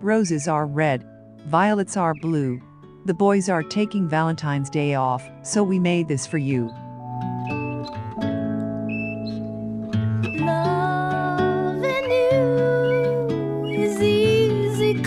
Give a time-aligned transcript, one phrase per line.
[0.00, 1.04] Roses are red,
[1.46, 2.62] violets are blue.
[3.06, 6.70] The boys are taking Valentine's Day off, so we made this for you.
[10.22, 10.44] You
[13.72, 15.02] is easy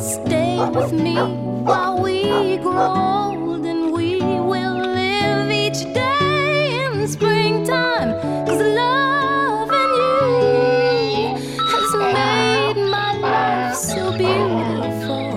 [0.00, 8.10] Stay with me while we grow old and we will live each day in springtime.
[8.46, 11.36] 'Cause loving you
[11.72, 15.36] has made my life so beautiful.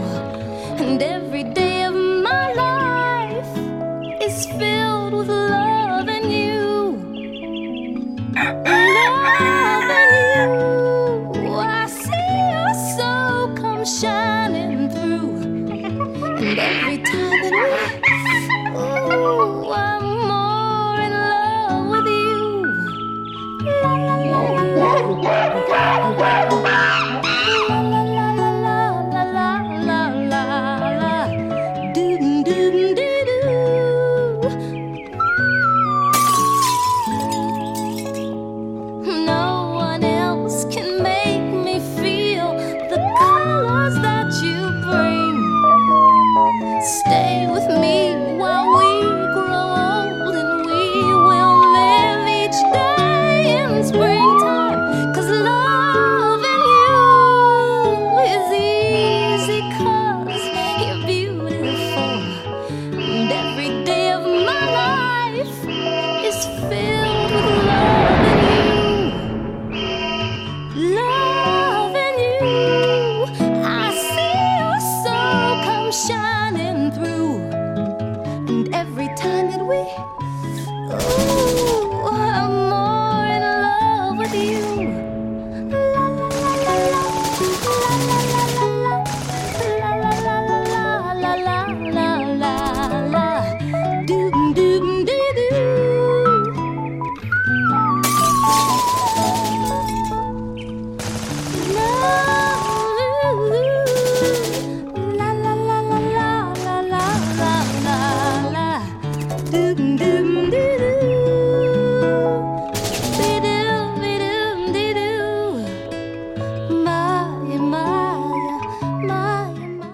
[0.79, 1.95] And every day of
[2.29, 3.51] my life
[4.21, 6.72] is filled with loving you.
[46.83, 47.32] Stay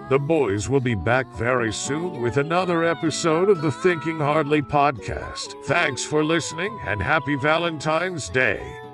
[0.10, 5.54] The boys will be back very soon with another episode of the Thinking Hardly podcast.
[5.66, 8.89] Thanks for listening and happy Valentine's Day.